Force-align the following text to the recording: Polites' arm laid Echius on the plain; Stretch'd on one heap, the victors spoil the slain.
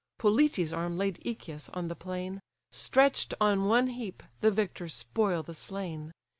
Polites' 0.17 0.71
arm 0.73 0.97
laid 0.97 1.19
Echius 1.23 1.69
on 1.75 1.87
the 1.87 1.95
plain; 1.95 2.41
Stretch'd 2.71 3.35
on 3.39 3.65
one 3.65 3.85
heap, 3.85 4.23
the 4.39 4.49
victors 4.49 4.95
spoil 4.95 5.43
the 5.43 5.53
slain. 5.53 6.11